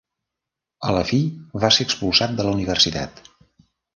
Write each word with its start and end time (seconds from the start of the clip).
A 0.87 0.93
la 0.95 1.03
fi, 1.09 1.19
va 1.65 1.69
ser 1.77 1.85
expulsat 1.89 2.35
de 2.39 2.47
la 2.47 2.57
universitat. 2.59 3.21